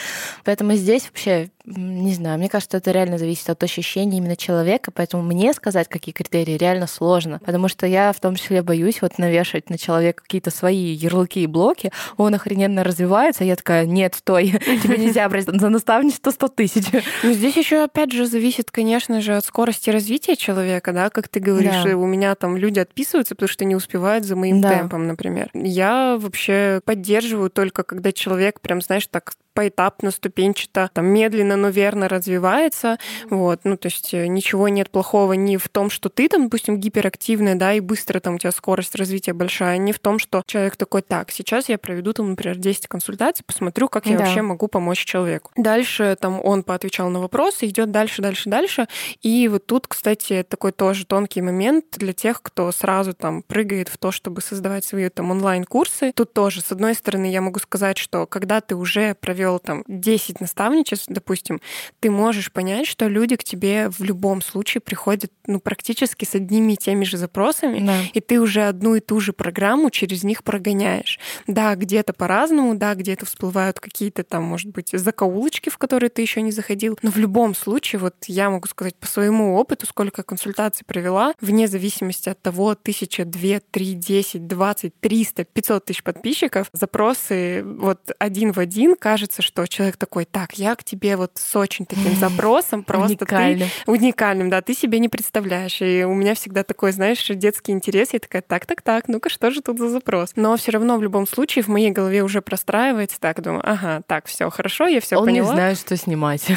[0.45, 5.23] Поэтому здесь вообще не знаю, мне кажется, это реально зависит от ощущений именно человека, поэтому
[5.23, 9.69] мне сказать, какие критерии, реально сложно, потому что я в том числе боюсь вот навешать
[9.69, 14.51] на человека какие-то свои ярлыки и блоки, он охрененно развивается, я такая, нет, стой,
[14.83, 16.85] тебе нельзя брать за наставничество 100 тысяч.
[17.25, 21.41] Ну, здесь еще опять же зависит, конечно же, от скорости развития человека, да, как ты
[21.41, 21.97] говоришь, да.
[21.97, 24.71] у меня там люди отписываются, потому что не успевают за моим да.
[24.71, 25.51] темпом, например.
[25.53, 32.09] Я вообще поддерживаю только, когда человек прям, знаешь, так поэтапно, ступенчато, там медленно но верно
[32.09, 32.99] развивается.
[33.31, 36.79] Вот, ну, то есть э, ничего нет плохого ни в том, что ты там, допустим,
[36.79, 40.77] гиперактивная, да, и быстро там у тебя скорость развития большая, ни в том, что человек
[40.77, 44.25] такой, так, сейчас я проведу там, например, 10 консультаций, посмотрю, как я да.
[44.25, 45.51] вообще могу помочь человеку.
[45.57, 48.89] Дальше там он поотвечал на вопросы, идет дальше, дальше, дальше.
[49.23, 53.97] И вот тут, кстати, такой тоже тонкий момент для тех, кто сразу там прыгает в
[53.97, 56.13] то, чтобы создавать свои там онлайн-курсы.
[56.15, 59.85] Тут тоже, с одной стороны, я могу сказать, что когда ты уже провел провел там
[59.87, 61.61] 10 наставничеств, допустим,
[62.01, 66.73] ты можешь понять, что люди к тебе в любом случае приходят ну, практически с одними
[66.73, 67.99] и теми же запросами, да.
[68.13, 71.21] и ты уже одну и ту же программу через них прогоняешь.
[71.47, 76.43] Да, где-то по-разному, да, где-то всплывают какие-то там, может быть, закоулочки, в которые ты еще
[76.43, 80.85] не заходил, но в любом случае, вот я могу сказать по своему опыту, сколько консультаций
[80.85, 87.63] провела, вне зависимости от того, тысяча, две, три, десять, двадцать, триста, пятьсот тысяч подписчиков, запросы
[87.65, 91.87] вот один в один, кажется, что человек такой, так, я к тебе вот с очень
[91.87, 93.69] таким запросом, просто уникальным.
[93.69, 95.81] ты уникальным, да, ты себе не представляешь.
[95.81, 99.51] И у меня всегда такой, знаешь, детский интерес, я такая, так, так, так, ну-ка, что
[99.51, 100.33] же тут за запрос?
[100.37, 104.27] Но все равно в любом случае в моей голове уже простраивается так, думаю, ага, так,
[104.27, 105.49] все хорошо, я все поняла.
[105.49, 106.47] Он не знает, что снимать.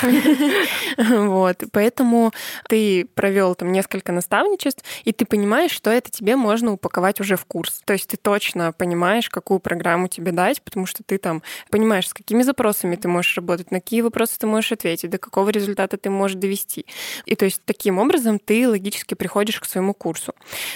[1.00, 2.34] Вот, поэтому
[2.68, 7.46] ты провел там несколько наставничеств, и ты понимаешь, что это тебе можно упаковать уже в
[7.46, 7.82] курс.
[7.86, 12.14] То есть ты точно понимаешь, какую программу тебе дать, потому что ты там понимаешь, с
[12.14, 16.10] какими запросами ты можешь работать, на какие вопросы ты можешь ответить, до какого результата ты
[16.10, 16.86] можешь довести.
[17.26, 20.34] И то есть таким образом ты логически приходишь к своему курсу.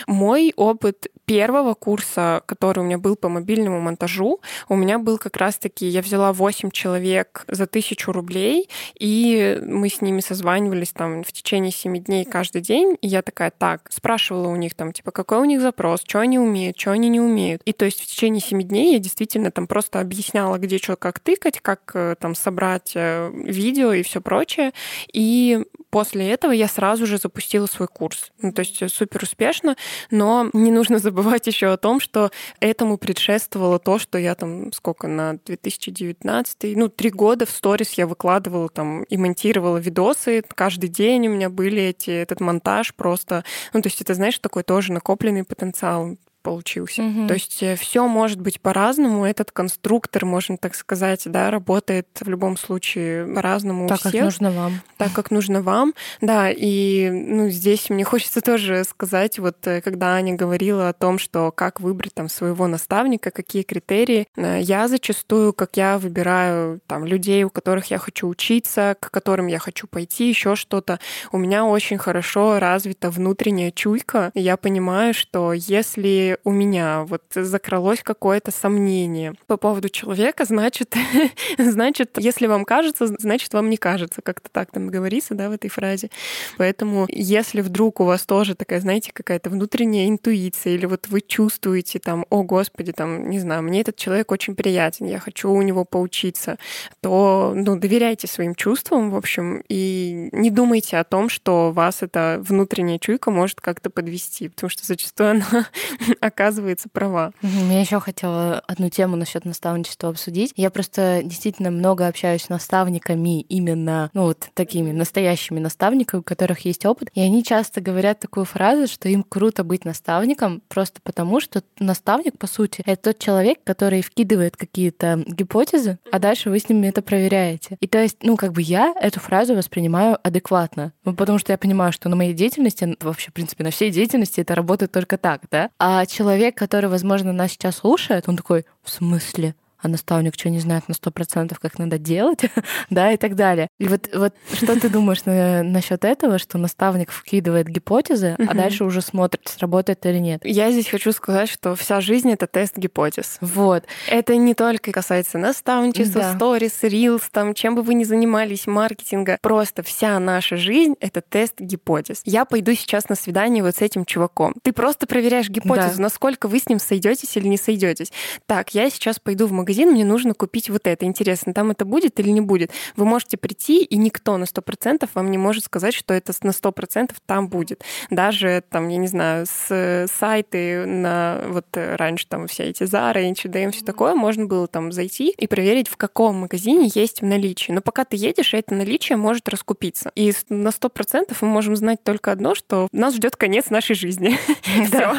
[0.07, 5.37] Мой опыт первого курса, который у меня был по мобильному монтажу, у меня был как
[5.37, 11.31] раз-таки, я взяла 8 человек за тысячу рублей, и мы с ними созванивались там в
[11.31, 15.39] течение 7 дней каждый день, и я такая, так, спрашивала у них там, типа, какой
[15.39, 17.61] у них запрос, что они умеют, что они не умеют.
[17.65, 21.19] И то есть в течение 7 дней я действительно там просто объясняла, где что, как
[21.19, 24.73] тыкать, как э, там собрать э, видео и все прочее.
[25.11, 28.31] И после этого я сразу же запустила свой курс.
[28.41, 29.75] Ну, то есть супер успешно,
[30.09, 35.07] но не нужно забывать еще о том, что этому предшествовало то, что я там сколько
[35.07, 40.43] на 2019, ну, три года в сторис я выкладывала там и монтировала видосы.
[40.55, 43.43] Каждый день у меня были эти, этот монтаж просто.
[43.73, 47.01] Ну, то есть это, знаешь, такой тоже накопленный потенциал получился.
[47.01, 47.27] Угу.
[47.27, 49.25] То есть э, все может быть по-разному.
[49.25, 54.11] Этот конструктор, можно так сказать, да, работает в любом случае по-разному так, у всех.
[54.11, 54.81] как нужно вам.
[54.97, 55.93] Так, как нужно вам.
[56.21, 61.17] Да, и ну, здесь мне хочется тоже сказать, вот э, когда Аня говорила о том,
[61.17, 67.05] что как выбрать там своего наставника, какие критерии, э, я зачастую, как я выбираю там
[67.05, 70.99] людей, у которых я хочу учиться, к которым я хочу пойти, еще что-то,
[71.31, 74.31] у меня очень хорошо развита внутренняя чуйка.
[74.33, 80.95] И я понимаю, что если у меня вот закралось какое-то сомнение по поводу человека, значит,
[81.57, 84.21] значит, если вам кажется, значит, вам не кажется.
[84.21, 86.09] Как-то так там говорится, да, в этой фразе.
[86.57, 91.99] Поэтому, если вдруг у вас тоже такая, знаете, какая-то внутренняя интуиция, или вот вы чувствуете
[91.99, 95.85] там, о, Господи, там, не знаю, мне этот человек очень приятен, я хочу у него
[95.85, 96.57] поучиться,
[97.01, 102.41] то, ну, доверяйте своим чувствам, в общем, и не думайте о том, что вас эта
[102.41, 105.67] внутренняя чуйка может как-то подвести, потому что зачастую она
[106.23, 107.31] оказывается права.
[107.41, 110.53] Я еще хотела одну тему насчет наставничества обсудить.
[110.55, 116.59] Я просто действительно много общаюсь с наставниками именно, ну вот такими настоящими наставниками, у которых
[116.65, 121.39] есть опыт, и они часто говорят такую фразу, что им круто быть наставником просто потому,
[121.39, 126.69] что наставник, по сути, это тот человек, который вкидывает какие-то гипотезы, а дальше вы с
[126.69, 127.77] ними это проверяете.
[127.79, 131.57] И то есть, ну, как бы я эту фразу воспринимаю адекватно, ну, потому что я
[131.57, 135.41] понимаю, что на моей деятельности, вообще, в принципе, на всей деятельности это работает только так,
[135.51, 135.69] да?
[135.79, 139.55] А человек, который, возможно, нас сейчас слушает, он такой, в смысле?
[139.83, 142.39] А наставник что, не знает на сто процентов, как надо делать,
[142.89, 143.67] да, и так далее.
[143.79, 148.85] И вот, вот что ты думаешь на, насчет этого, что наставник вкидывает гипотезы, а дальше
[148.85, 150.41] уже смотрит, сработает или нет?
[150.45, 153.37] Я здесь хочу сказать, что вся жизнь— это тест гипотез.
[153.41, 153.83] Вот.
[154.07, 159.37] Это не только касается наставничества, сторис, рилс, там, чем бы вы ни занимались, маркетинга.
[159.41, 162.21] Просто вся наша жизнь— это тест гипотез.
[162.23, 164.53] Я пойду сейчас на свидание вот с этим чуваком.
[164.63, 166.03] Ты просто проверяешь гипотезу, да.
[166.03, 168.13] насколько вы с ним сойдетесь или не сойдетесь.
[168.45, 171.05] Так, я сейчас пойду в магазин магазин, мне нужно купить вот это.
[171.05, 172.71] Интересно, там это будет или не будет?
[172.95, 177.11] Вы можете прийти, и никто на 100% вам не может сказать, что это на 100%
[177.25, 177.83] там будет.
[178.09, 183.71] Даже там, я не знаю, с сайты на вот раньше там все эти Zara, H&M,
[183.71, 187.71] все такое, можно было там зайти и проверить, в каком магазине есть в наличии.
[187.71, 190.11] Но пока ты едешь, это наличие может раскупиться.
[190.15, 194.37] И на 100% мы можем знать только одно, что нас ждет конец нашей жизни.
[194.85, 195.15] Все.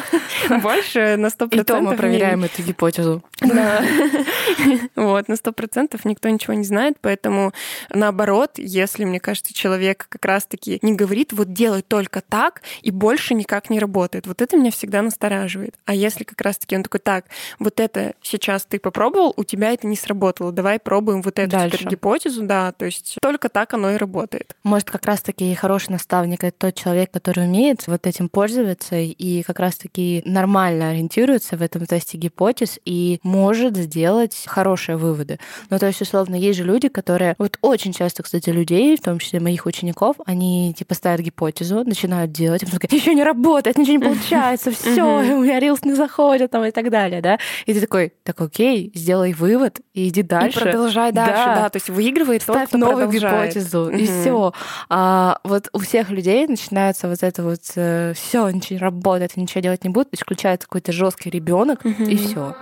[0.61, 1.59] Больше на 100%.
[1.59, 3.21] И то мы проверяем эту гипотезу.
[3.41, 3.83] Да.
[4.95, 7.53] Вот, на сто процентов никто ничего не знает, поэтому
[7.89, 13.33] наоборот, если, мне кажется, человек как раз-таки не говорит, вот делай только так, и больше
[13.33, 15.75] никак не работает, вот это меня всегда настораживает.
[15.85, 17.25] А если как раз-таки он такой, так,
[17.59, 21.77] вот это сейчас ты попробовал, у тебя это не сработало, давай пробуем вот эту Дальше.
[21.77, 24.55] теперь гипотезу, да, то есть только так оно и работает.
[24.63, 29.59] Может, как раз-таки хороший наставник— это тот человек, который умеет вот этим пользоваться и как
[29.59, 35.39] раз-таки нормально ориентируется в этом тесте гипотез и может сделать делать хорошие выводы.
[35.69, 37.35] Ну, то есть, условно, есть же люди, которые...
[37.37, 42.31] Вот очень часто, кстати, людей, в том числе моих учеников, они типа ставят гипотезу, начинают
[42.31, 45.93] делать, и потом такая, еще не работает, ничего не получается, все, у меня рилс не
[45.93, 47.39] заходит, там, и так далее, да.
[47.65, 50.59] И ты такой, так окей, сделай вывод и иди дальше.
[50.59, 51.55] И продолжай дальше, да.
[51.55, 51.69] да.
[51.69, 53.55] То есть выигрывает Ставь тот, кто новую продолжает.
[53.55, 54.53] гипотезу, и все.
[54.89, 59.61] А вот у всех людей начинается вот это вот э, все, ничего не работает, ничего
[59.61, 62.55] делать не будет, включается какой-то жесткий ребенок, и все.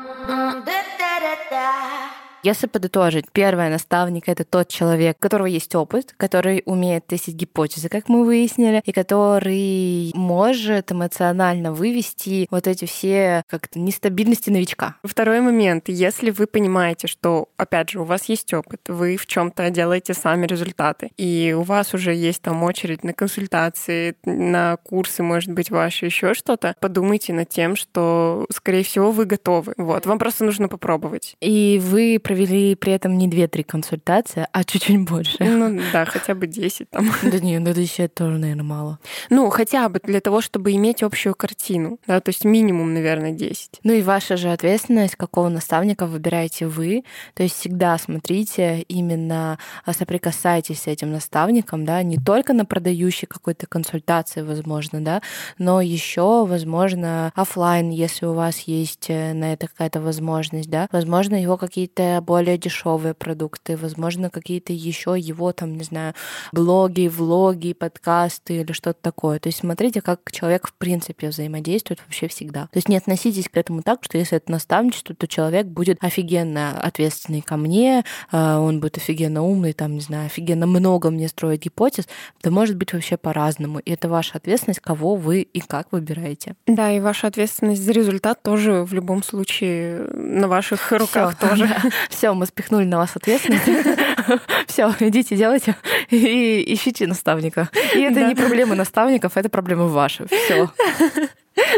[1.54, 2.03] that.
[2.44, 7.88] Если подытожить, первое, наставник— это тот человек, у которого есть опыт, который умеет тестить гипотезы,
[7.88, 14.98] как мы выяснили, и который может эмоционально вывести вот эти все как-то нестабильности новичка.
[15.06, 15.88] Второй момент.
[15.88, 20.14] Если вы понимаете, что, опять же, у вас есть опыт, вы в чем то делаете
[20.14, 25.72] сами результаты, и у вас уже есть там очередь на консультации, на курсы, может быть,
[25.72, 29.76] ваши еще что-то, подумайте над тем, что, скорее всего, вы готовы.
[29.78, 31.38] Вот, вам просто нужно попробовать.
[31.40, 35.38] И вы провели при этом не 2-3 консультации, а чуть-чуть больше.
[35.40, 37.12] Ну да, хотя бы 10 там.
[37.24, 39.00] Да не, ну 10 тоже, наверное, мало.
[39.30, 43.82] Ну, хотя бы для того, чтобы иметь общую картину, да, то есть минимум, наверное, 10.
[43.84, 47.04] Ну и ваша же ответственность, какого наставника выбираете вы,
[47.36, 53.28] то есть всегда смотрите, именно а, соприкасайтесь с этим наставником, да, не только на продающей
[53.28, 55.22] какой-то консультации, возможно, да,
[55.60, 61.44] но еще, возможно, офлайн, если у вас есть э, на это какая-то возможность, да, возможно,
[61.44, 66.14] его какие-то более дешевые продукты, возможно, какие-то еще его там, не знаю,
[66.52, 69.40] блоги, влоги, подкасты или что-то такое.
[69.40, 72.64] То есть смотрите, как человек в принципе взаимодействует вообще всегда.
[72.64, 76.80] То есть не относитесь к этому так, что если это наставничество, то человек будет офигенно
[76.80, 81.64] ответственный ко мне, а, он будет офигенно умный, там, не знаю, офигенно много мне строить
[81.64, 82.08] гипотез.
[82.42, 83.80] Да может быть вообще по-разному.
[83.80, 86.56] И это ваша ответственность, кого вы и как выбираете.
[86.68, 91.50] Да, и ваша ответственность за результат тоже в любом случае на ваших руках Всё.
[91.50, 91.70] тоже.
[92.14, 93.66] Все, мы спихнули на вас ответственность.
[94.68, 95.76] Все, идите, делайте
[96.10, 97.70] и ищите наставника.
[97.96, 100.28] И это не проблема наставников, это проблема ваша.
[100.28, 100.70] Все.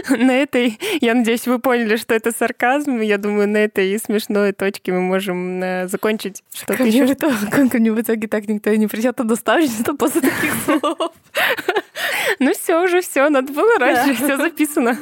[0.10, 3.00] На этой, я надеюсь, вы поняли, что это сарказм.
[3.00, 7.16] Я думаю, на этой смешной точке мы можем э, закончить что-то еще.
[7.50, 11.12] Как мне в итоге так никто и не придет на наставничество после таких слов.
[12.40, 14.98] Ну все, уже все, надо было раньше, все записано.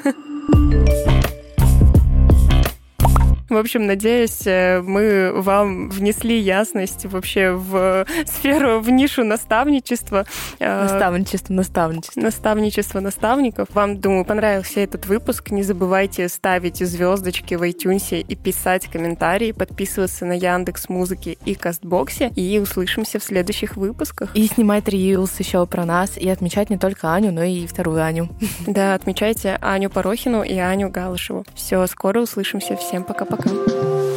[3.54, 10.26] В общем, надеюсь, э, мы вам внесли ясность вообще в сферу, в нишу наставничества.
[10.60, 12.20] Э, наставничество, наставничество.
[12.20, 13.68] Наставничество наставников.
[13.76, 15.52] Вам, думаю, понравился этот выпуск.
[15.52, 22.32] Не забывайте ставить звездочки в iTunes и писать комментарии, подписываться на Яндекс Музыки и Кастбоксе.
[22.36, 24.36] И услышимся в следующих выпусках.
[24.36, 28.30] И снимать рилс еще про нас, и отмечать не только Аню, но и вторую Аню.
[28.66, 31.46] Да, отмечайте Аню Порохину и Аню Галышеву.
[31.54, 32.76] Все, скоро услышимся.
[32.78, 33.43] Всем пока-пока.
[33.44, 34.13] Carioca.